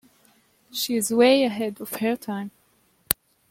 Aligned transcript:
She 0.71 0.95
is 0.95 1.11
way 1.13 1.43
ahead 1.43 1.79
of 1.79 1.91
her 1.97 2.15
time. 2.15 2.49